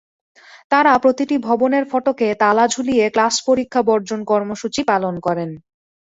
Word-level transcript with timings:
তাঁরা 0.71 0.93
প্রতিটি 0.97 1.35
ভবনের 1.47 1.83
ফটকে 1.91 2.27
তালা 2.39 2.65
ঝুলিয়ে 2.67 3.05
ক্লাস-পরীক্ষা 3.09 3.81
বর্জন 3.89 4.19
কর্মসূচি 4.25 4.81
পালন 4.87 5.15
করেন। 5.19 5.49